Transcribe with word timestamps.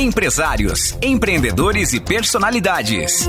Empresários, 0.00 0.96
empreendedores 1.02 1.92
e 1.92 2.00
personalidades. 2.00 3.28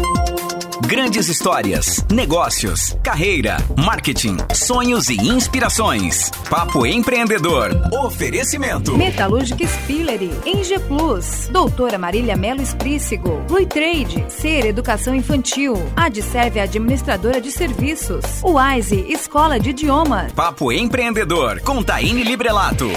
Grandes 0.87 1.27
histórias, 1.27 2.05
negócios, 2.09 2.95
carreira, 3.03 3.57
marketing, 3.75 4.37
sonhos 4.53 5.09
e 5.09 5.15
inspirações. 5.15 6.31
Papo 6.49 6.85
Empreendedor. 6.85 7.71
Oferecimento. 8.05 8.97
Metalúrgica 8.97 9.67
Spillery, 9.67 10.31
Eng 10.45 10.79
Plus, 10.87 11.49
Doutora 11.49 11.97
Marília 11.97 12.37
Melo 12.37 12.61
Esprícigo, 12.61 13.45
Rui 13.49 13.65
Trade, 13.65 14.23
Ser 14.29 14.65
Educação 14.65 15.13
Infantil, 15.13 15.73
Adserve 15.93 16.61
Administradora 16.61 17.41
de 17.41 17.51
Serviços, 17.51 18.23
Wise 18.41 19.05
Escola 19.09 19.59
de 19.59 19.71
Idiomas. 19.71 20.31
Papo 20.31 20.71
Empreendedor, 20.71 21.59
com 21.59 21.83
Taine 21.83 22.23
Librelato. 22.23 22.89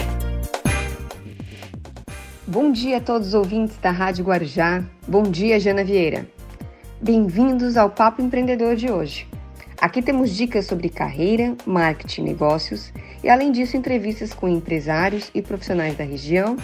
Bom 2.47 2.71
dia 2.71 2.99
a 2.99 3.01
todos 3.01 3.29
os 3.29 3.35
ouvintes 3.35 3.79
da 3.79 3.91
Rádio 3.91 4.23
Guarujá. 4.23 4.85
Bom 5.09 5.23
dia, 5.23 5.59
Jana 5.59 5.83
Vieira. 5.83 6.29
Bem-vindos 7.01 7.75
ao 7.75 7.89
Papo 7.89 8.21
Empreendedor 8.21 8.77
de 8.77 8.93
hoje. 8.93 9.27
Aqui 9.81 10.03
temos 10.03 10.29
dicas 10.37 10.67
sobre 10.67 10.91
carreira, 10.91 11.57
marketing, 11.65 12.21
negócios 12.21 12.93
e, 13.23 13.31
além 13.31 13.51
disso, 13.51 13.79
entrevistas 13.79 14.35
com 14.35 14.47
empresários 14.47 15.31
e 15.35 15.41
profissionais 15.41 15.97
da 15.97 16.05
região 16.05 16.59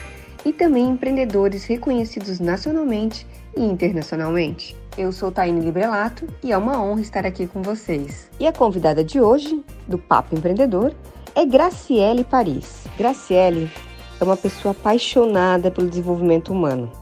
e 0.45 0.53
também 0.53 0.87
empreendedores 0.87 1.65
reconhecidos 1.65 2.41
nacionalmente 2.41 3.27
e 3.57 3.63
internacionalmente. 3.63 4.77
Eu 4.99 5.11
sou 5.13 5.33
Taine 5.33 5.63
Librelato 5.63 6.27
e 6.45 6.53
é 6.53 6.59
uma 6.59 6.79
honra 6.79 7.01
estar 7.01 7.25
aqui 7.25 7.47
com 7.47 7.63
vocês. 7.63 8.29
E 8.39 8.47
a 8.47 8.53
convidada 8.53 9.03
de 9.03 9.19
hoje, 9.19 9.65
do 9.89 9.97
Papo 9.97 10.37
Empreendedor, 10.37 10.95
é 11.35 11.47
Graciele 11.47 12.23
Paris. 12.23 12.85
Graciele 12.99 13.71
é 14.21 14.25
uma 14.25 14.37
pessoa 14.37 14.73
apaixonada 14.73 15.71
pelo 15.71 15.89
desenvolvimento 15.89 16.53
humano, 16.53 16.93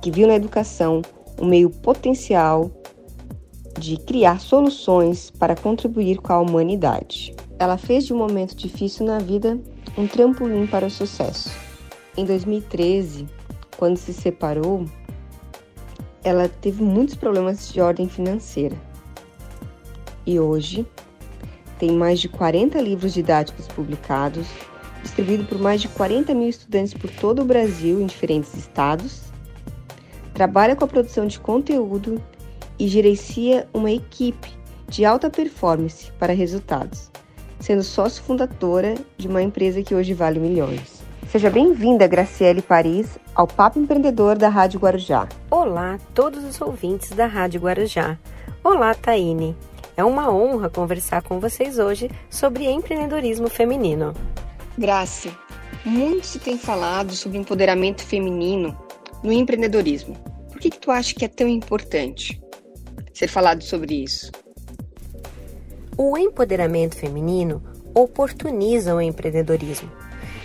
que 0.00 0.10
viu 0.10 0.26
na 0.26 0.34
educação 0.34 1.02
um 1.38 1.46
meio 1.46 1.68
potencial 1.68 2.70
de 3.78 3.96
criar 3.98 4.40
soluções 4.40 5.30
para 5.30 5.54
contribuir 5.54 6.18
com 6.18 6.32
a 6.32 6.40
humanidade. 6.40 7.34
Ela 7.58 7.76
fez 7.76 8.06
de 8.06 8.14
um 8.14 8.16
momento 8.16 8.56
difícil 8.56 9.06
na 9.06 9.18
vida 9.18 9.58
um 9.96 10.06
trampolim 10.06 10.66
para 10.66 10.86
o 10.86 10.90
sucesso. 10.90 11.50
Em 12.16 12.24
2013, 12.24 13.26
quando 13.76 13.96
se 13.96 14.12
separou, 14.12 14.84
ela 16.24 16.48
teve 16.48 16.82
muitos 16.82 17.14
problemas 17.14 17.72
de 17.72 17.80
ordem 17.80 18.08
financeira. 18.08 18.76
E 20.24 20.38
hoje 20.38 20.86
tem 21.78 21.90
mais 21.90 22.20
de 22.20 22.28
40 22.28 22.80
livros 22.80 23.12
didáticos 23.12 23.66
publicados, 23.66 24.46
distribuído 25.02 25.44
por 25.44 25.58
mais 25.58 25.80
de 25.80 25.88
40 25.88 26.34
mil 26.34 26.48
estudantes 26.48 26.94
por 26.94 27.10
todo 27.10 27.42
o 27.42 27.44
Brasil 27.44 28.00
em 28.00 28.06
diferentes 28.06 28.54
estados. 28.54 29.22
Trabalha 30.32 30.74
com 30.74 30.84
a 30.84 30.88
produção 30.88 31.26
de 31.26 31.38
conteúdo 31.38 32.22
e 32.78 32.88
gerencia 32.88 33.68
uma 33.72 33.90
equipe 33.90 34.50
de 34.88 35.04
alta 35.04 35.30
performance 35.30 36.10
para 36.18 36.32
resultados, 36.32 37.10
sendo 37.60 37.82
sócio 37.82 38.22
fundadora 38.22 38.94
de 39.16 39.28
uma 39.28 39.42
empresa 39.42 39.82
que 39.82 39.94
hoje 39.94 40.14
vale 40.14 40.38
milhões. 40.38 41.02
Seja 41.30 41.48
bem-vinda, 41.48 42.06
Graciele 42.06 42.60
Paris, 42.60 43.18
ao 43.34 43.46
Papo 43.46 43.78
Empreendedor 43.78 44.36
da 44.36 44.48
Rádio 44.48 44.78
Guarujá. 44.78 45.26
Olá, 45.50 45.98
todos 46.12 46.44
os 46.44 46.60
ouvintes 46.60 47.10
da 47.10 47.26
Rádio 47.26 47.60
Guarujá. 47.60 48.18
Olá, 48.62 48.94
Taine. 48.94 49.56
É 49.96 50.04
uma 50.04 50.30
honra 50.30 50.68
conversar 50.68 51.22
com 51.22 51.40
vocês 51.40 51.78
hoje 51.78 52.10
sobre 52.28 52.70
empreendedorismo 52.70 53.48
feminino. 53.48 54.12
Grace, 54.78 55.30
muito 55.84 56.26
se 56.26 56.38
tem 56.38 56.56
falado 56.56 57.12
sobre 57.12 57.38
empoderamento 57.38 58.02
feminino 58.02 58.76
no 59.22 59.32
empreendedorismo. 59.32 60.14
Por 60.48 60.58
que, 60.58 60.70
que 60.70 60.78
tu 60.78 60.90
acha 60.90 61.14
que 61.14 61.24
é 61.24 61.28
tão 61.28 61.48
importante? 61.48 62.40
ser 63.12 63.28
falado 63.28 63.62
sobre 63.62 64.02
isso? 64.02 64.32
O 65.96 66.16
empoderamento 66.16 66.96
feminino 66.96 67.62
oportuniza 67.94 68.94
o 68.94 69.00
empreendedorismo. 69.00 69.90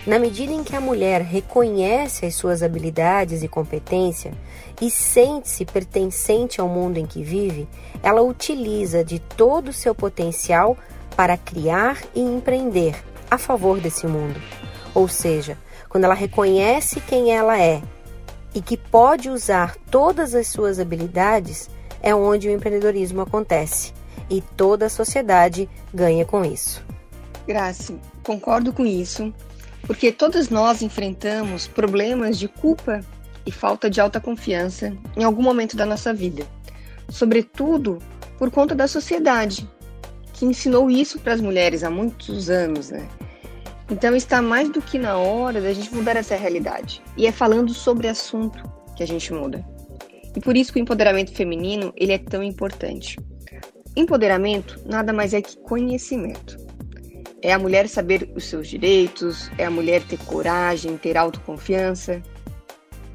Na 0.06 0.18
medida 0.18 0.52
em 0.52 0.62
que 0.62 0.76
a 0.76 0.80
mulher 0.80 1.22
reconhece 1.22 2.24
as 2.24 2.34
suas 2.34 2.62
habilidades 2.62 3.42
e 3.42 3.48
competência 3.48 4.32
e 4.80 4.90
sente-se 4.90 5.64
pertencente 5.64 6.60
ao 6.60 6.68
mundo 6.68 6.98
em 6.98 7.06
que 7.06 7.22
vive, 7.22 7.68
ela 8.02 8.22
utiliza 8.22 9.02
de 9.02 9.18
todo 9.18 9.68
o 9.68 9.72
seu 9.72 9.94
potencial 9.94 10.76
para 11.16 11.36
criar 11.36 12.00
e 12.14 12.20
empreender 12.20 12.94
a 13.30 13.38
favor 13.38 13.80
desse 13.80 14.06
mundo. 14.06 14.40
Ou 14.94 15.08
seja, 15.08 15.56
quando 15.88 16.04
ela 16.04 16.14
reconhece 16.14 17.00
quem 17.00 17.30
ela 17.30 17.60
é 17.60 17.82
e 18.54 18.60
que 18.60 18.76
pode 18.76 19.28
usar 19.30 19.76
todas 19.90 20.34
as 20.34 20.48
suas 20.48 20.78
habilidades, 20.78 21.70
é 22.02 22.14
onde 22.14 22.48
o 22.48 22.52
empreendedorismo 22.52 23.20
acontece 23.20 23.92
e 24.30 24.40
toda 24.40 24.86
a 24.86 24.90
sociedade 24.90 25.68
ganha 25.92 26.24
com 26.24 26.44
isso. 26.44 26.84
Graça, 27.46 27.94
concordo 28.22 28.72
com 28.72 28.84
isso, 28.84 29.32
porque 29.82 30.12
todas 30.12 30.50
nós 30.50 30.82
enfrentamos 30.82 31.66
problemas 31.66 32.38
de 32.38 32.48
culpa 32.48 33.00
e 33.46 33.50
falta 33.50 33.88
de 33.88 34.00
autoconfiança 34.00 34.92
em 35.16 35.24
algum 35.24 35.42
momento 35.42 35.76
da 35.76 35.86
nossa 35.86 36.12
vida, 36.12 36.44
sobretudo 37.08 37.98
por 38.38 38.50
conta 38.50 38.74
da 38.74 38.86
sociedade, 38.86 39.68
que 40.34 40.44
ensinou 40.44 40.90
isso 40.90 41.18
para 41.18 41.32
as 41.32 41.40
mulheres 41.40 41.82
há 41.82 41.90
muitos 41.90 42.50
anos, 42.50 42.90
né? 42.90 43.08
Então 43.90 44.14
está 44.14 44.42
mais 44.42 44.68
do 44.68 44.82
que 44.82 44.98
na 44.98 45.16
hora 45.16 45.60
da 45.60 45.72
gente 45.72 45.94
mudar 45.94 46.16
essa 46.16 46.36
realidade. 46.36 47.02
E 47.16 47.26
é 47.26 47.32
falando 47.32 47.72
sobre 47.72 48.06
assunto 48.06 48.62
que 48.94 49.02
a 49.02 49.06
gente 49.06 49.32
muda. 49.32 49.64
E 50.36 50.40
por 50.40 50.56
isso 50.56 50.72
que 50.72 50.78
o 50.78 50.82
empoderamento 50.82 51.32
feminino 51.32 51.92
ele 51.96 52.12
é 52.12 52.18
tão 52.18 52.42
importante. 52.42 53.16
Empoderamento 53.96 54.80
nada 54.84 55.12
mais 55.12 55.32
é 55.32 55.40
que 55.40 55.56
conhecimento. 55.58 56.58
É 57.40 57.52
a 57.52 57.58
mulher 57.58 57.88
saber 57.88 58.30
os 58.34 58.44
seus 58.44 58.68
direitos, 58.68 59.50
é 59.56 59.64
a 59.64 59.70
mulher 59.70 60.02
ter 60.02 60.18
coragem, 60.18 60.96
ter 60.96 61.16
autoconfiança. 61.16 62.22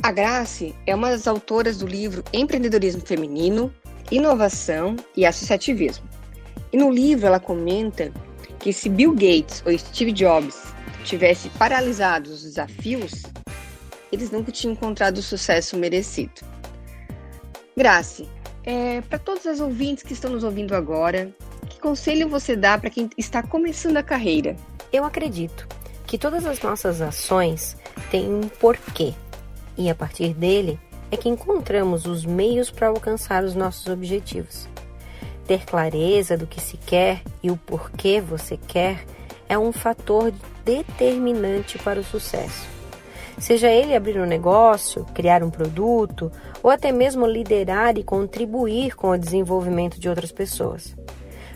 A 0.01 0.11
Grace 0.11 0.73
é 0.87 0.95
uma 0.95 1.11
das 1.11 1.27
autoras 1.27 1.77
do 1.77 1.87
livro 1.87 2.23
Empreendedorismo 2.33 3.01
Feminino, 3.05 3.71
Inovação 4.11 4.95
e 5.15 5.25
Associativismo. 5.25 6.07
E 6.71 6.77
no 6.77 6.89
livro 6.89 7.27
ela 7.27 7.39
comenta 7.39 8.11
que 8.63 8.71
se 8.71 8.87
Bill 8.87 9.11
Gates 9.11 9.61
ou 9.65 9.77
Steve 9.77 10.13
Jobs 10.13 10.73
tivesse 11.03 11.49
paralisado 11.49 12.31
os 12.31 12.43
desafios, 12.43 13.23
eles 14.09 14.31
nunca 14.31 14.53
tinham 14.53 14.71
encontrado 14.71 15.17
o 15.17 15.21
sucesso 15.21 15.75
merecido. 15.75 16.41
Grace, 17.75 18.25
é, 18.63 19.01
para 19.01 19.19
todos 19.19 19.43
os 19.43 19.59
ouvintes 19.59 20.01
que 20.01 20.13
estão 20.13 20.31
nos 20.31 20.45
ouvindo 20.45 20.73
agora, 20.73 21.29
que 21.69 21.77
conselho 21.77 22.29
você 22.29 22.55
dá 22.55 22.77
para 22.77 22.89
quem 22.89 23.09
está 23.17 23.43
começando 23.43 23.97
a 23.97 24.03
carreira? 24.03 24.55
Eu 24.93 25.03
acredito 25.03 25.67
que 26.07 26.17
todas 26.17 26.45
as 26.45 26.61
nossas 26.61 27.01
ações 27.01 27.75
têm 28.09 28.33
um 28.33 28.47
porquê 28.47 29.13
e 29.77 29.89
a 29.89 29.95
partir 29.95 30.33
dele 30.33 30.79
é 31.11 31.17
que 31.17 31.27
encontramos 31.27 32.05
os 32.05 32.25
meios 32.25 32.71
para 32.71 32.87
alcançar 32.87 33.43
os 33.43 33.55
nossos 33.55 33.87
objetivos. 33.87 34.69
Ter 35.47 35.65
clareza 35.65 36.37
do 36.37 36.47
que 36.47 36.61
se 36.61 36.77
quer 36.77 37.21
e 37.41 37.51
o 37.51 37.57
porquê 37.57 38.21
você 38.21 38.57
quer 38.57 39.05
é 39.49 39.57
um 39.57 39.71
fator 39.71 40.33
determinante 40.63 41.77
para 41.77 41.99
o 41.99 42.03
sucesso. 42.03 42.65
Seja 43.37 43.69
ele 43.69 43.95
abrir 43.95 44.19
um 44.19 44.25
negócio, 44.25 45.05
criar 45.13 45.43
um 45.43 45.49
produto 45.49 46.31
ou 46.61 46.69
até 46.69 46.91
mesmo 46.91 47.25
liderar 47.25 47.97
e 47.97 48.03
contribuir 48.03 48.95
com 48.95 49.09
o 49.09 49.17
desenvolvimento 49.17 49.99
de 49.99 50.07
outras 50.07 50.31
pessoas. 50.31 50.95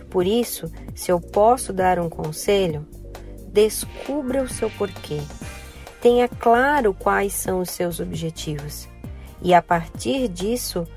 Por 0.10 0.26
isso, 0.26 0.72
se 0.96 1.12
eu 1.12 1.20
posso 1.20 1.72
dar 1.72 2.00
um 2.00 2.10
conselho, 2.10 2.86
descubra 3.54 4.42
o 4.42 4.50
seu 4.50 4.70
porquê. 4.72 5.20
Tenha 6.02 6.28
claro 6.28 6.94
quais 6.94 7.34
são 7.34 7.60
os 7.60 7.70
seus 7.70 8.00
objetivos 8.00 8.88
e 9.42 9.54
a 9.54 9.62
partir 9.62 10.28
disso 10.28 10.88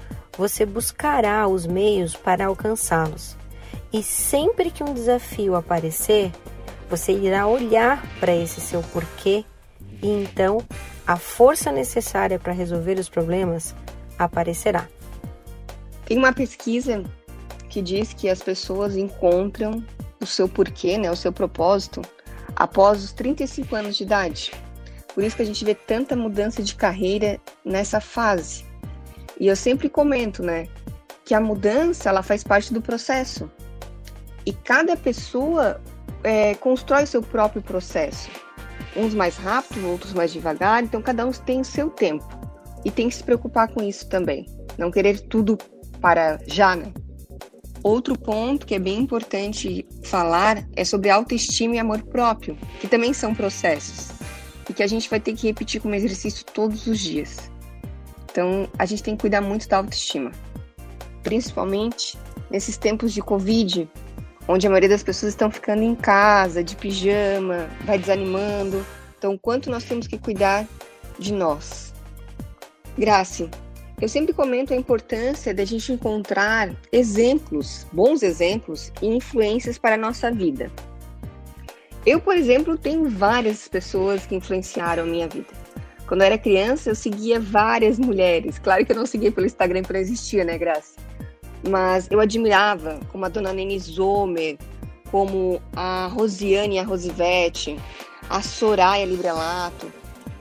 você 0.41 0.65
buscará 0.65 1.47
os 1.47 1.67
meios 1.67 2.17
para 2.17 2.47
alcançá-los. 2.47 3.37
E 3.93 4.03
sempre 4.03 4.71
que 4.71 4.83
um 4.83 4.95
desafio 4.95 5.55
aparecer, 5.55 6.33
você 6.89 7.13
irá 7.13 7.47
olhar 7.47 8.03
para 8.19 8.35
esse 8.35 8.59
seu 8.59 8.81
porquê 8.85 9.45
e 10.03 10.09
então 10.09 10.65
a 11.07 11.17
força 11.17 11.71
necessária 11.71 12.39
para 12.39 12.55
resolver 12.55 12.99
os 12.99 13.07
problemas 13.07 13.75
aparecerá. 14.19 14.89
Tem 16.07 16.17
uma 16.17 16.33
pesquisa 16.33 17.05
que 17.69 17.83
diz 17.83 18.15
que 18.15 18.31
as 18.31 18.43
pessoas 18.43 18.97
encontram 18.97 19.85
o 20.23 20.27
seu 20.27 20.49
porquê, 20.49 20.97
né, 20.97 21.11
o 21.11 21.17
seu 21.17 21.35
propósito, 21.35 22.01
após 22.57 23.05
os 23.05 23.13
35 23.13 23.77
anos 23.77 23.97
de 23.97 24.05
idade. 24.05 24.53
Por 25.15 25.23
isso 25.23 25.37
que 25.37 25.43
a 25.43 25.47
gente 25.47 25.65
vê 25.67 25.75
tanta 25.75 26.17
mudança 26.17 26.63
de 26.63 26.75
carreira 26.75 27.39
nessa 27.63 28.01
fase. 28.01 28.70
E 29.41 29.49
eu 29.49 29.57
sempre 29.57 29.89
comento, 29.89 30.43
né, 30.43 30.69
que 31.25 31.35
a 31.35 31.41
mudança 31.41 32.09
ela 32.09 32.23
faz 32.23 32.45
parte 32.45 32.73
do 32.73 32.81
processo. 32.81 33.51
E 34.47 34.53
cada 34.53 34.97
pessoa 34.97 35.81
é, 36.23 36.55
constrói 36.55 37.07
seu 37.07 37.23
próprio 37.23 37.63
processo 37.63 38.31
uns 38.97 39.15
mais 39.15 39.37
rápido, 39.37 39.89
outros 39.89 40.13
mais 40.13 40.33
devagar, 40.33 40.83
então 40.83 41.01
cada 41.01 41.27
um 41.27 41.31
tem 41.31 41.61
o 41.61 41.65
seu 41.65 41.91
tempo. 41.91 42.29
e 42.83 42.91
tem 42.91 43.11
que 43.11 43.15
se 43.15 43.23
preocupar 43.23 43.69
com 43.69 43.83
isso 43.83 44.09
também. 44.09 44.47
Não 44.79 44.91
querer 44.91 45.21
tudo 45.21 45.59
para 46.01 46.39
já, 46.47 46.75
né? 46.75 46.91
Outro 47.83 48.19
ponto 48.19 48.67
que 48.67 48.75
é 48.75 48.79
bem 48.79 48.99
importante 49.01 49.87
falar 50.03 50.67
é 50.75 50.83
sobre 50.83 51.11
autoestima 51.11 51.77
e 51.77 51.79
amor 51.79 52.03
próprio, 52.03 52.57
que 52.81 52.89
também 52.89 53.13
são 53.13 53.35
processos 53.35 54.09
e 54.67 54.73
que 54.73 54.83
a 54.83 54.87
gente 54.87 55.11
vai 55.11 55.21
ter 55.21 55.35
que 55.35 55.47
repetir 55.47 55.79
como 55.79 55.95
exercício 55.95 56.43
todos 56.55 56.87
os 56.87 56.99
dias. 56.99 57.51
Então, 58.31 58.69
a 58.79 58.87
gente 58.87 59.03
tem 59.03 59.17
que 59.17 59.23
cuidar 59.23 59.41
muito 59.41 59.69
da 59.69 59.79
autoestima, 59.79 60.31
principalmente 61.23 62.17
nesses 62.51 62.77
tempos 62.77 63.13
de 63.13 63.21
Covid, 63.21 63.89
onde 64.47 64.67
a 64.67 64.71
maioria 64.71 64.89
das 64.89 65.03
pessoas 65.03 65.33
estão 65.33 65.51
ficando 65.51 65.83
em 65.83 65.95
casa, 65.95 66.63
de 66.63 66.77
pijama, 66.77 67.69
vai 67.85 67.99
desanimando. 67.99 68.85
Então, 69.19 69.37
quanto 69.37 69.71
nós 69.71 69.85
temos 69.85 70.07
que 70.07 70.19
cuidar 70.19 70.67
de 71.19 71.33
nós. 71.33 71.93
Grace, 72.97 73.49
eu 74.01 74.09
sempre 74.09 74.33
comento 74.33 74.73
a 74.73 74.77
importância 74.77 75.53
da 75.53 75.65
gente 75.65 75.93
encontrar 75.93 76.75
exemplos, 76.91 77.87
bons 77.93 78.23
exemplos 78.23 78.91
e 79.03 79.07
influências 79.07 79.77
para 79.77 79.95
a 79.97 79.99
nossa 79.99 80.31
vida. 80.31 80.71
Eu, 82.07 82.19
por 82.19 82.35
exemplo, 82.35 82.79
tenho 82.79 83.11
várias 83.11 83.69
pessoas 83.69 84.25
que 84.25 84.35
influenciaram 84.35 85.03
a 85.03 85.07
minha 85.07 85.29
vida. 85.29 85.60
Quando 86.11 86.23
eu 86.23 86.27
era 86.27 86.39
criança, 86.39 86.91
eu 86.91 86.95
seguia 86.97 87.39
várias 87.39 87.97
mulheres. 87.97 88.59
Claro 88.59 88.85
que 88.85 88.91
eu 88.91 88.97
não 88.97 89.07
seguia 89.07 89.31
pelo 89.31 89.47
Instagram, 89.47 89.83
porque 89.83 89.93
não 89.93 90.01
existia, 90.01 90.45
né, 90.45 90.59
Graça? 90.59 90.97
Mas 91.69 92.09
eu 92.11 92.19
admirava, 92.19 92.99
como 93.13 93.25
a 93.25 93.29
dona 93.29 93.53
Nene 93.53 93.79
Zomer, 93.79 94.59
como 95.09 95.63
a 95.73 96.09
Rosiane 96.09 96.81
a 96.81 96.83
Rosivete, 96.83 97.79
a 98.29 98.43
Soraya 98.43 99.07
Librelato, 99.07 99.87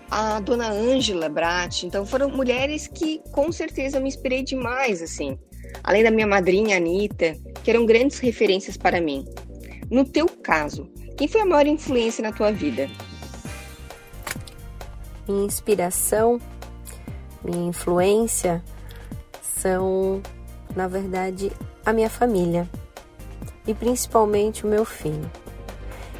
a 0.09 0.39
dona 0.39 0.71
Ângela 0.71 1.29
Brat. 1.29 1.83
Então 1.83 2.03
foram 2.03 2.31
mulheres 2.31 2.87
que 2.87 3.21
com 3.31 3.51
certeza 3.51 3.99
me 3.99 4.07
inspirei 4.07 4.41
demais, 4.41 5.03
assim. 5.03 5.37
Além 5.83 6.03
da 6.03 6.09
minha 6.09 6.25
madrinha 6.25 6.77
Anitta, 6.77 7.35
que 7.63 7.69
eram 7.69 7.85
grandes 7.85 8.17
referências 8.17 8.75
para 8.75 8.99
mim. 8.99 9.23
No 9.91 10.03
teu 10.03 10.25
caso, 10.27 10.91
quem 11.15 11.27
foi 11.27 11.41
a 11.41 11.45
maior 11.45 11.67
influência 11.67 12.23
na 12.23 12.31
tua 12.31 12.51
vida? 12.51 12.89
Minha 15.29 15.45
inspiração, 15.45 16.41
minha 17.43 17.69
influência 17.69 18.63
são, 19.43 20.23
na 20.75 20.87
verdade, 20.87 21.51
a 21.85 21.93
minha 21.93 22.09
família 22.09 22.67
e 23.67 23.73
principalmente 23.75 24.65
o 24.65 24.67
meu 24.67 24.83
filho. 24.83 25.29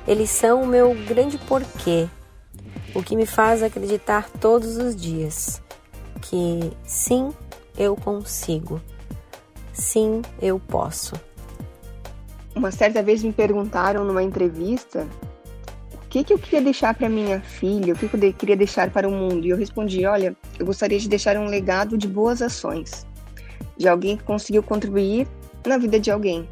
Eles 0.07 0.29
são 0.29 0.61
o 0.61 0.67
meu 0.67 0.93
grande 1.07 1.39
porquê 1.39 2.07
o 2.93 3.01
que 3.01 3.15
me 3.15 3.25
faz 3.25 3.63
acreditar 3.63 4.29
todos 4.29 4.77
os 4.77 4.95
dias 4.95 5.59
que 6.21 6.71
sim, 6.83 7.33
eu 7.75 7.95
consigo, 7.95 8.79
sim, 9.73 10.21
eu 10.39 10.59
posso. 10.59 11.15
Uma 12.55 12.71
certa 12.71 13.01
vez 13.01 13.23
me 13.23 13.33
perguntaram 13.33 14.03
numa 14.03 14.21
entrevista 14.21 15.07
que, 16.09 16.23
que 16.23 16.33
eu 16.33 16.39
queria 16.39 16.61
deixar 16.61 16.95
para 16.95 17.07
minha 17.07 17.39
filha, 17.39 17.93
o 17.93 17.97
que, 17.97 18.07
que 18.09 18.15
eu 18.15 18.33
queria 18.33 18.57
deixar 18.57 18.89
para 18.89 19.07
o 19.07 19.11
mundo. 19.11 19.45
E 19.45 19.49
eu 19.51 19.57
respondi: 19.57 20.05
olha, 20.05 20.35
eu 20.57 20.65
gostaria 20.65 20.99
de 20.99 21.07
deixar 21.07 21.37
um 21.37 21.45
legado 21.45 21.97
de 21.97 22.07
boas 22.07 22.41
ações, 22.41 23.05
de 23.77 23.87
alguém 23.87 24.17
que 24.17 24.23
conseguiu 24.23 24.63
contribuir 24.63 25.27
na 25.65 25.77
vida 25.77 25.99
de 25.99 26.09
alguém. 26.09 26.49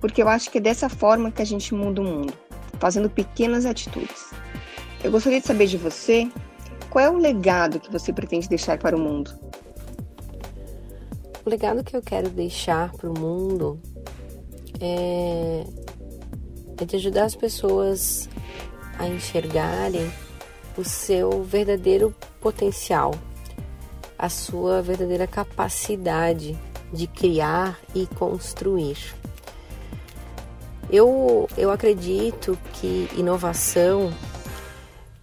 Porque 0.00 0.22
eu 0.22 0.28
acho 0.28 0.50
que 0.50 0.58
é 0.58 0.60
dessa 0.60 0.88
forma 0.88 1.30
que 1.30 1.42
a 1.42 1.44
gente 1.44 1.74
muda 1.74 2.00
o 2.00 2.04
mundo, 2.04 2.32
fazendo 2.78 3.10
pequenas 3.10 3.66
atitudes. 3.66 4.30
Eu 5.02 5.10
gostaria 5.10 5.40
de 5.40 5.46
saber 5.46 5.66
de 5.66 5.76
você 5.76 6.30
qual 6.88 7.04
é 7.04 7.10
o 7.10 7.16
legado 7.16 7.80
que 7.80 7.90
você 7.90 8.12
pretende 8.12 8.48
deixar 8.48 8.78
para 8.78 8.96
o 8.96 9.00
mundo. 9.00 9.32
O 11.44 11.50
legado 11.50 11.82
que 11.82 11.96
eu 11.96 12.02
quero 12.02 12.30
deixar 12.30 12.92
para 12.92 13.10
o 13.10 13.18
mundo 13.18 13.80
é, 14.80 15.64
é 16.78 16.84
de 16.84 16.96
ajudar 16.96 17.24
as 17.24 17.34
pessoas 17.34 18.28
a 19.00 19.08
enxergarem 19.08 20.12
o 20.76 20.84
seu 20.84 21.42
verdadeiro 21.42 22.14
potencial, 22.38 23.14
a 24.18 24.28
sua 24.28 24.82
verdadeira 24.82 25.26
capacidade 25.26 26.56
de 26.92 27.06
criar 27.06 27.80
e 27.94 28.06
construir. 28.06 29.14
Eu, 30.90 31.48
eu 31.56 31.70
acredito 31.70 32.58
que 32.74 33.08
inovação 33.16 34.12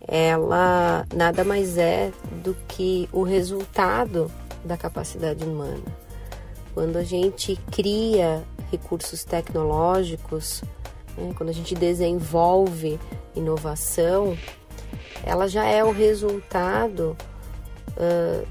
ela 0.07 1.05
nada 1.13 1.43
mais 1.43 1.77
é 1.77 2.11
do 2.43 2.55
que 2.67 3.07
o 3.11 3.21
resultado 3.21 4.31
da 4.65 4.75
capacidade 4.75 5.43
humana. 5.43 5.83
Quando 6.73 6.97
a 6.97 7.03
gente 7.03 7.59
cria 7.71 8.43
recursos 8.71 9.23
tecnológicos, 9.23 10.63
né, 11.17 11.33
quando 11.35 11.49
a 11.49 11.53
gente 11.53 11.75
desenvolve 11.75 12.99
inovação, 13.37 14.37
ela 15.23 15.47
já 15.47 15.65
é 15.65 15.83
o 15.83 15.91
resultado 15.91 17.15
uh, 17.91 18.47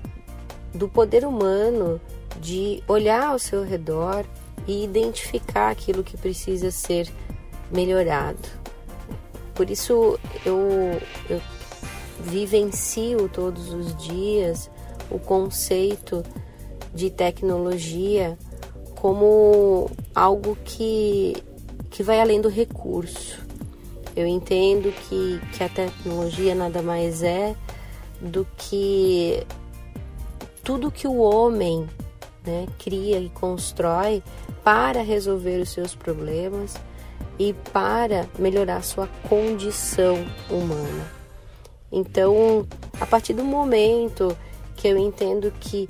do 0.75 0.89
poder 0.89 1.25
humano 1.25 2.01
de 2.41 2.83
olhar 2.87 3.29
ao 3.29 3.39
seu 3.39 3.65
redor 3.65 4.25
e 4.67 4.85
identificar 4.85 5.71
aquilo 5.71 6.05
que 6.05 6.17
precisa 6.17 6.71
ser 6.71 7.09
melhorado. 7.71 8.49
Por 9.55 9.71
isso 9.71 10.19
eu, 10.45 11.01
eu 11.31 11.41
vivencio 12.21 13.29
todos 13.29 13.73
os 13.73 13.97
dias 13.97 14.71
o 15.11 15.19
conceito 15.19 16.23
de 16.95 17.11
tecnologia 17.11 18.37
como 18.97 19.91
algo 20.15 20.57
que, 20.65 21.37
que 21.91 22.03
vai 22.03 22.21
além 22.21 22.41
do 22.41 22.49
recurso. 22.49 23.46
Eu 24.17 24.27
entendo 24.27 24.91
que, 24.93 25.41
que 25.53 25.63
a 25.63 25.69
tecnologia 25.69 26.55
nada 26.55 26.83
mais 26.83 27.23
é 27.23 27.55
do 28.19 28.47
que 28.57 29.47
tudo 30.65 30.91
que 30.91 31.07
o 31.07 31.19
homem 31.19 31.87
né, 32.47 32.67
cria 32.79 33.19
e 33.19 33.29
constrói 33.29 34.23
para 34.65 35.03
resolver 35.03 35.61
os 35.61 35.69
seus 35.69 35.95
problemas 35.95 36.75
e 37.39 37.53
para 37.73 38.27
melhorar 38.39 38.83
sua 38.83 39.07
condição 39.29 40.17
humana. 40.51 41.13
Então, 41.93 42.67
a 42.99 43.07
partir 43.07 43.35
do 43.35 43.45
momento 43.45 44.37
que 44.75 44.89
eu 44.89 44.97
entendo 44.97 45.53
que 45.61 45.89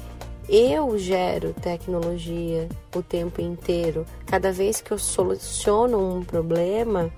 eu 0.49 0.97
gero 0.99 1.53
tecnologia 1.55 2.69
o 2.95 3.03
tempo 3.03 3.41
inteiro, 3.41 4.07
cada 4.27 4.53
vez 4.53 4.81
que 4.81 4.93
eu 4.93 4.99
soluciono 4.99 6.19
um 6.19 6.23
problema, 6.23 7.11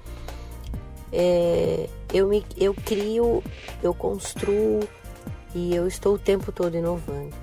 é, 1.12 1.88
eu, 2.12 2.28
me, 2.28 2.44
eu 2.56 2.74
crio, 2.74 3.42
eu 3.82 3.94
construo 3.94 4.80
e 5.54 5.74
eu 5.74 5.86
estou 5.86 6.14
o 6.14 6.18
tempo 6.18 6.52
todo 6.52 6.76
inovando. 6.76 7.34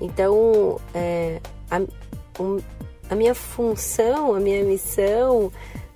Então, 0.00 0.80
é, 0.94 1.40
a, 1.70 1.80
um, 2.40 2.58
a 3.10 3.14
minha 3.14 3.34
função, 3.34 4.34
a 4.34 4.40
minha 4.40 4.62
missão 4.62 5.50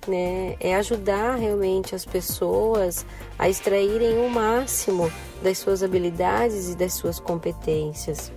né, 0.07 0.55
é 0.59 0.75
ajudar 0.75 1.35
realmente 1.35 1.95
as 1.95 2.05
pessoas 2.05 3.05
a 3.37 3.49
extraírem 3.49 4.17
o 4.17 4.29
máximo 4.29 5.11
das 5.41 5.57
suas 5.57 5.83
habilidades 5.83 6.69
e 6.69 6.75
das 6.75 6.93
suas 6.93 7.19
competências, 7.19 8.31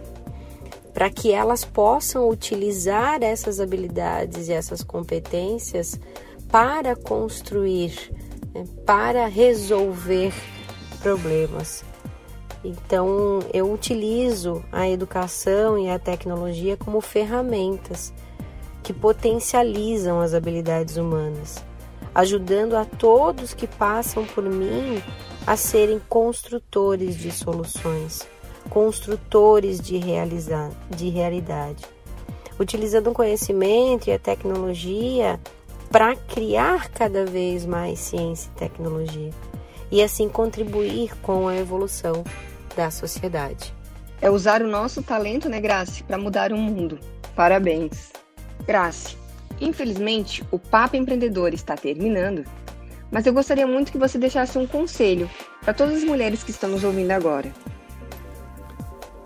para 0.93 1.11
que 1.11 1.33
elas 1.33 1.64
possam 1.64 2.28
utilizar 2.28 3.23
essas 3.23 3.61
habilidades 3.61 4.49
e 4.49 4.52
essas 4.52 4.83
competências 4.83 6.00
para 6.49 6.95
construir, 6.97 8.12
para 8.84 9.26
resolver 9.26 10.32
problemas. 11.00 11.84
Então, 12.64 13.40
eu 13.52 13.72
utilizo 13.72 14.64
a 14.72 14.88
educação 14.88 15.78
e 15.78 15.88
a 15.88 15.98
tecnologia 15.98 16.76
como 16.76 17.00
ferramentas 17.00 18.12
que 18.82 18.92
potencializam 18.92 20.20
as 20.20 20.34
habilidades 20.34 20.96
humanas, 20.96 21.64
ajudando 22.14 22.75
a 22.75 22.84
todos 22.84 23.54
que 23.54 23.66
passam 23.66 24.25
por 24.25 24.44
mim 24.44 25.02
a 25.46 25.56
serem 25.56 26.00
construtores 26.08 27.16
de 27.16 27.30
soluções, 27.30 28.26
construtores 28.68 29.80
de, 29.80 29.96
realizar, 29.96 30.70
de 30.90 31.08
realidade, 31.08 31.84
utilizando 32.58 33.10
o 33.10 33.14
conhecimento 33.14 34.08
e 34.08 34.12
a 34.12 34.18
tecnologia 34.18 35.38
para 35.96 36.14
criar 36.14 36.90
cada 36.90 37.24
vez 37.24 37.64
mais 37.64 37.98
ciência 37.98 38.50
e 38.54 38.58
tecnologia 38.58 39.30
e 39.90 40.02
assim 40.02 40.28
contribuir 40.28 41.16
com 41.22 41.48
a 41.48 41.56
evolução 41.56 42.22
da 42.76 42.90
sociedade. 42.90 43.72
É 44.20 44.28
usar 44.28 44.60
o 44.60 44.68
nosso 44.68 45.02
talento, 45.02 45.48
né, 45.48 45.58
Grace, 45.58 46.02
para 46.02 46.18
mudar 46.18 46.52
o 46.52 46.56
mundo. 46.58 46.98
Parabéns! 47.34 48.12
Grace, 48.66 49.16
infelizmente 49.58 50.44
o 50.50 50.58
Papo 50.58 50.96
Empreendedor 50.96 51.54
está 51.54 51.74
terminando, 51.74 52.44
mas 53.10 53.24
eu 53.24 53.32
gostaria 53.32 53.66
muito 53.66 53.90
que 53.90 53.96
você 53.96 54.18
deixasse 54.18 54.58
um 54.58 54.66
conselho 54.66 55.30
para 55.62 55.72
todas 55.72 55.96
as 55.96 56.04
mulheres 56.04 56.44
que 56.44 56.50
estão 56.50 56.68
nos 56.68 56.84
ouvindo 56.84 57.12
agora. 57.12 57.50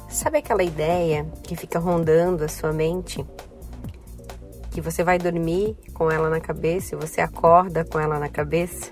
Sabe 0.09 0.39
aquela 0.39 0.63
ideia 0.63 1.27
que 1.43 1.57
fica 1.57 1.81
rondando 1.81 2.45
a 2.45 2.49
sua 2.49 2.73
mente? 2.73 3.27
Que 4.81 4.91
você 4.91 5.05
vai 5.05 5.19
dormir 5.19 5.77
com 5.93 6.11
ela 6.11 6.31
na 6.31 6.41
cabeça 6.41 6.95
e 6.95 6.99
você 6.99 7.21
acorda 7.21 7.85
com 7.85 8.01
ela 8.01 8.19
na 8.19 8.31
cabeça? 8.31 8.91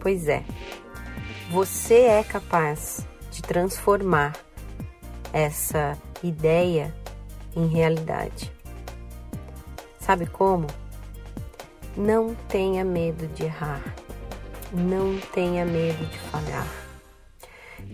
Pois 0.00 0.26
é, 0.26 0.42
você 1.50 2.04
é 2.04 2.24
capaz 2.24 3.06
de 3.30 3.42
transformar 3.42 4.34
essa 5.30 5.94
ideia 6.22 6.94
em 7.54 7.66
realidade. 7.66 8.50
Sabe 9.98 10.24
como? 10.24 10.66
Não 11.94 12.34
tenha 12.48 12.82
medo 12.82 13.26
de 13.28 13.44
errar. 13.44 13.94
Não 14.72 15.18
tenha 15.34 15.66
medo 15.66 16.02
de 16.06 16.18
falhar. 16.30 16.66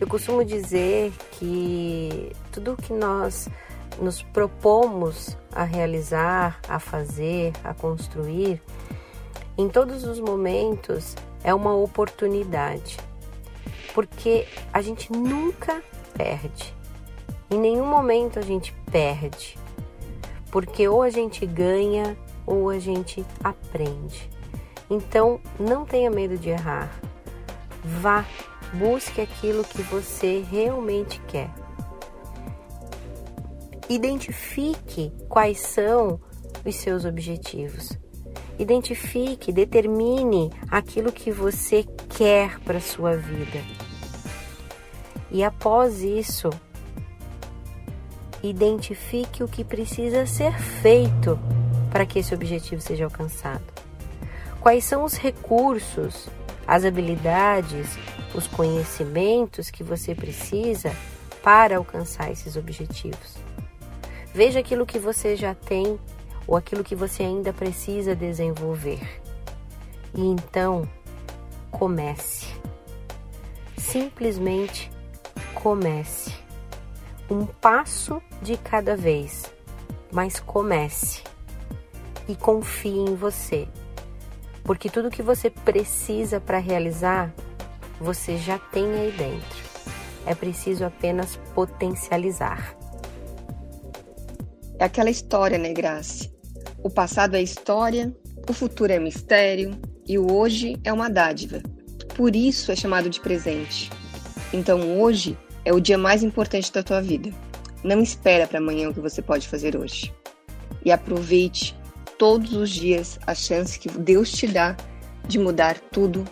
Eu 0.01 0.07
costumo 0.07 0.45
dizer 0.45 1.13
que 1.33 2.31
tudo 2.53 2.77
que 2.77 2.93
nós 2.93 3.49
nos 4.01 4.23
propomos 4.23 5.37
a 5.53 5.65
realizar, 5.65 6.61
a 6.69 6.79
fazer, 6.79 7.53
a 7.63 7.73
construir, 7.73 8.61
em 9.57 9.69
todos 9.69 10.05
os 10.05 10.19
momentos 10.19 11.15
é 11.43 11.55
uma 11.55 11.75
oportunidade. 11.75 12.97
Porque 13.95 14.47
a 14.73 14.83
gente 14.83 15.13
nunca 15.13 15.83
perde. 16.15 16.75
Em 17.51 17.59
nenhum 17.59 17.87
momento 17.87 18.39
a 18.39 18.43
gente 18.43 18.75
perde. 18.91 19.57
Porque 20.51 20.89
ou 20.89 21.03
a 21.03 21.11
gente 21.11 21.47
ganha 21.47 22.17
ou 22.47 22.69
a 22.69 22.79
gente 22.79 23.25
aprende. 23.43 24.29
Então, 24.91 25.41
não 25.59 25.85
tenha 25.85 26.11
medo 26.11 26.37
de 26.37 26.51
errar. 26.51 26.91
Vá 27.83 28.25
Busque 28.75 29.21
aquilo 29.21 29.63
que 29.63 29.83
você 29.83 30.45
realmente 30.51 31.21
quer. 31.29 31.49
Identifique 33.89 35.13
quais 35.29 35.61
são 35.61 36.21
os 36.65 36.75
seus 36.77 37.05
objetivos. 37.05 37.91
Identifique, 38.59 39.53
determine 39.53 40.51
aquilo 40.71 41.13
que 41.13 41.31
você 41.31 41.85
quer 42.17 42.59
para 42.61 42.81
sua 42.81 43.17
vida. 43.17 43.61
E 45.31 45.43
após 45.43 46.01
isso, 46.01 46.49
identifique 48.43 49.43
o 49.43 49.49
que 49.49 49.65
precisa 49.65 50.25
ser 50.27 50.57
feito 50.59 51.39
para 51.91 52.07
que 52.07 52.21
esse 52.21 52.35
objetivo 52.35 52.81
seja 52.81 53.05
alcançado. 53.05 53.65
Quais 54.61 54.85
são 54.85 55.05
os 55.05 55.15
recursos, 55.15 56.29
as 56.67 56.85
habilidades, 56.85 57.99
os 58.35 58.47
conhecimentos 58.47 59.71
que 59.71 59.85
você 59.85 60.15
precisa 60.15 60.93
para 61.43 61.77
alcançar 61.77 62.31
esses 62.31 62.57
objetivos. 62.57 63.37
Veja 64.35 64.59
aquilo 64.59 64.85
que 64.85 64.99
você 64.99 65.37
já 65.37 65.55
tem 65.55 65.99
ou 66.45 66.57
aquilo 66.57 66.83
que 66.83 66.97
você 66.97 67.23
ainda 67.23 67.53
precisa 67.53 68.17
desenvolver. 68.17 69.23
E 70.13 70.21
então, 70.21 70.89
comece. 71.71 72.47
Simplesmente 73.79 74.91
comece. 75.55 76.35
Um 77.31 77.47
passo 77.47 78.21
de 78.43 78.57
cada 78.57 78.97
vez, 78.97 79.55
mas 80.13 80.41
comece. 80.41 81.23
E 82.27 82.35
confie 82.35 82.99
em 82.99 83.15
você. 83.15 83.69
Porque 84.65 84.91
tudo 84.91 85.11
que 85.11 85.23
você 85.23 85.49
precisa 85.49 86.41
para 86.41 86.59
realizar 86.59 87.33
você 88.01 88.37
já 88.37 88.59
tem 88.59 88.93
aí 88.93 89.13
dentro. 89.13 89.65
É 90.27 90.35
preciso 90.35 90.85
apenas 90.85 91.37
potencializar. 91.55 92.77
É 94.79 94.85
aquela 94.85 95.11
história, 95.11 95.59
né, 95.59 95.73
Grace? 95.73 96.33
O 96.83 96.91
passado 96.91 97.37
é 97.37 97.43
história, 97.43 98.15
o 98.49 98.53
futuro 98.53 98.93
é 98.93 98.99
mistério 98.99 99.79
e 100.07 100.19
o 100.19 100.33
hoje 100.33 100.77
é 100.85 100.93
uma 100.93 101.09
dádiva. 101.09 101.63
Por 102.17 102.35
isso 102.35 102.71
é 102.71 102.77
chamado 102.77 103.09
de 103.09 103.21
presente. 103.21 103.91
Então 104.53 105.01
hoje 105.01 105.39
é 105.65 105.73
o 105.73 105.81
dia 105.81 105.97
mais 105.97 106.23
importante 106.23 106.73
da 106.73 106.83
tua 106.83 107.01
vida. 107.01 107.31
Não 107.83 108.01
espera 108.01 108.47
para 108.47 108.59
amanhã 108.59 108.89
o 108.89 108.95
que 108.95 109.01
você 109.01 109.23
pode 109.23 109.49
fazer 109.49 109.77
hoje. 109.77 110.13
E 110.85 110.93
aproveite 110.93 111.77
todos 112.19 112.53
os 112.53 112.71
dias 112.71 113.19
a 113.27 113.35
chance 113.35 113.79
que 113.79 113.89
Deus 113.89 114.31
te 114.33 114.47
dá 114.47 114.77
de 115.27 115.39
mudar 115.39 115.79
tudo 115.79 116.25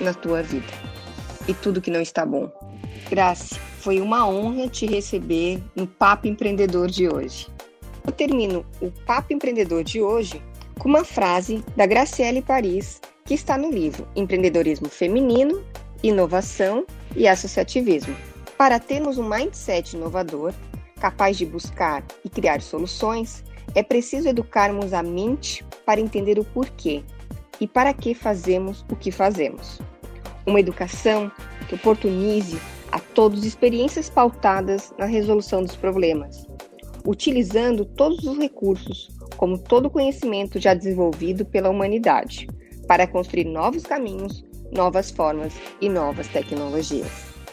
na 0.00 0.14
tua 0.14 0.42
vida 0.42 0.66
e 1.46 1.54
tudo 1.54 1.80
que 1.80 1.90
não 1.90 2.00
está 2.00 2.24
bom. 2.26 2.50
Graça, 3.08 3.58
foi 3.78 4.00
uma 4.00 4.28
honra 4.28 4.68
te 4.68 4.86
receber 4.86 5.62
no 5.74 5.86
Papo 5.86 6.26
Empreendedor 6.26 6.88
de 6.88 7.08
hoje. 7.08 7.46
Eu 8.04 8.12
termino 8.12 8.66
o 8.80 8.90
Papo 9.06 9.32
Empreendedor 9.32 9.84
de 9.84 10.02
hoje 10.02 10.42
com 10.78 10.88
uma 10.88 11.04
frase 11.04 11.62
da 11.76 11.86
Graciele 11.86 12.42
Paris, 12.42 13.00
que 13.24 13.34
está 13.34 13.56
no 13.56 13.70
livro 13.70 14.06
Empreendedorismo 14.16 14.88
Feminino, 14.88 15.64
Inovação 16.02 16.84
e 17.14 17.28
Associativismo. 17.28 18.16
Para 18.56 18.80
termos 18.80 19.16
um 19.16 19.28
mindset 19.28 19.94
inovador, 19.94 20.52
capaz 21.00 21.38
de 21.38 21.46
buscar 21.46 22.04
e 22.24 22.28
criar 22.28 22.60
soluções, 22.60 23.44
é 23.74 23.82
preciso 23.82 24.28
educarmos 24.28 24.92
a 24.92 25.02
mente 25.02 25.64
para 25.86 26.00
entender 26.00 26.38
o 26.38 26.44
porquê 26.44 27.04
e 27.60 27.66
para 27.66 27.94
que 27.94 28.12
fazemos 28.12 28.84
o 28.90 28.96
que 28.96 29.12
fazemos. 29.12 29.80
Uma 30.44 30.58
educação 30.58 31.30
que 31.68 31.74
oportunize 31.74 32.58
a 32.92 32.98
todos 32.98 33.44
experiências 33.44 34.08
pautadas 34.08 34.92
na 34.98 35.04
resolução 35.04 35.62
dos 35.62 35.76
problemas, 35.76 36.46
utilizando 37.06 37.84
todos 37.84 38.24
os 38.24 38.38
recursos, 38.38 39.08
como 39.36 39.58
todo 39.58 39.86
o 39.86 39.90
conhecimento 39.90 40.58
já 40.58 40.74
desenvolvido 40.74 41.44
pela 41.44 41.70
humanidade, 41.70 42.48
para 42.86 43.06
construir 43.06 43.44
novos 43.44 43.84
caminhos, 43.84 44.44
novas 44.72 45.10
formas 45.10 45.54
e 45.80 45.88
novas 45.88 46.26
tecnologias. 46.28 47.10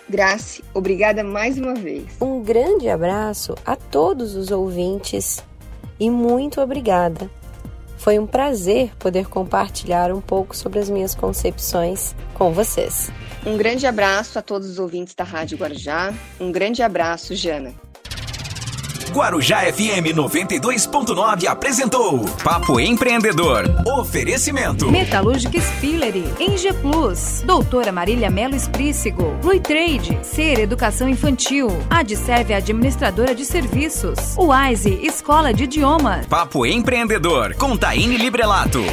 Grace, 0.10 0.64
obrigada 0.74 1.24
mais 1.24 1.58
uma 1.58 1.74
vez. 1.74 2.06
Um 2.22 2.42
grande 2.42 2.88
abraço 2.88 3.56
a 3.66 3.76
todos 3.76 4.36
os 4.36 4.52
ouvintes 4.52 5.44
e 6.00 6.10
muito 6.10 6.62
obrigada 6.62 7.30
foi 8.06 8.20
um 8.20 8.28
prazer 8.28 8.96
poder 8.98 9.28
compartilhar 9.28 10.12
um 10.12 10.22
pouco 10.22 10.56
sobre 10.56 10.78
as 10.78 10.92
minhas 10.92 11.16
concepções 11.16 12.16
com 12.36 12.52
vocês. 12.54 13.10
Um 13.46 13.58
grande 13.58 13.86
abraço 13.86 14.40
a 14.40 14.42
todos 14.42 14.68
os 14.68 14.80
ouvintes 14.80 15.14
da 15.14 15.24
Rádio 15.24 15.58
Guarujá. 15.58 16.14
Um 16.40 16.52
grande 16.52 16.82
abraço, 16.82 17.36
Jana. 17.36 17.74
Guarujá 19.12 19.60
FM 19.72 20.14
92.9 20.16 21.46
apresentou 21.48 22.26
Papo 22.44 22.80
Empreendedor. 22.80 23.64
Oferecimento. 24.00 24.92
Metalúrgica 24.92 25.60
Spillery, 25.62 26.26
Eng 26.40 26.74
Plus, 26.82 27.42
Doutora 27.46 27.92
Marília 27.92 28.30
Melo 28.30 28.56
Esprícigo, 28.56 29.24
Rui 29.44 29.60
Trade, 29.60 30.20
Ser 30.24 30.60
Educação 30.60 31.08
Infantil, 31.08 31.68
Adserve 31.90 32.54
Administradora 32.54 33.36
de 33.36 33.46
Serviços, 33.46 34.36
Wise 34.38 35.00
Escola 35.02 35.54
de 35.54 35.66
Idiomas. 35.66 36.26
Papo 36.26 36.66
Empreendedor 36.66 37.54
com 37.56 37.78
Taine 37.78 38.18
Librelato. 38.18 38.84